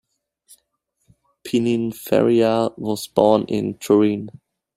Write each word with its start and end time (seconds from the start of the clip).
Pininfarina 1.43 2.75
was 2.79 3.05
born 3.05 3.43
in 3.45 3.75
Turin. 3.77 4.31